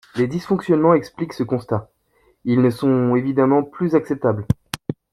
[0.15, 1.91] Des dysfonctionnements expliquent ce constat,
[2.43, 4.47] ils ne sont évidemment plus acceptables.